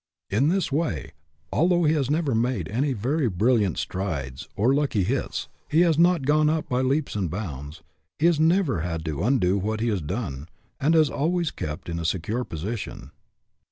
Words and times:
In 0.31 0.47
this 0.47 0.71
way, 0.71 1.11
although 1.53 1.83
he 1.83 1.93
has 1.93 2.09
never 2.09 2.33
made 2.33 2.67
any 2.69 2.91
very 2.93 3.29
brilliant 3.29 3.77
strides 3.77 4.49
or" 4.55 4.73
lucky 4.73 5.03
hits," 5.03 5.47
and 5.71 5.79
has 5.83 5.99
not 5.99 6.25
gone 6.25 6.49
up 6.49 6.67
by 6.67 6.81
leaps 6.81 7.15
and 7.15 7.29
bounds, 7.29 7.83
he 8.17 8.25
has 8.25 8.39
never 8.39 8.79
had 8.79 9.05
to 9.05 9.21
undo 9.21 9.59
what 9.59 9.79
he 9.79 9.89
has 9.89 10.01
done, 10.01 10.49
and 10.79 10.95
has 10.95 11.11
always 11.11 11.51
kept 11.51 11.87
in 11.87 11.99
a 11.99 12.05
sure 12.05 12.43
position. 12.43 13.11